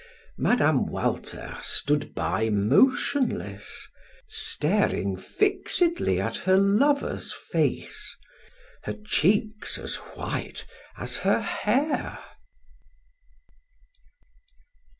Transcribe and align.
Mme. 0.39 0.87
Walter 0.89 1.59
stood 1.61 2.15
by 2.15 2.49
motionless, 2.49 3.87
staring 4.25 5.15
fixedly 5.15 6.19
at 6.19 6.37
her 6.37 6.57
lover's 6.57 7.31
face, 7.33 8.17
her 8.85 8.95
cheeks 9.05 9.77
as 9.77 9.97
white 10.17 10.65
as 10.97 11.17
her 11.17 11.41
hair. 11.41 12.17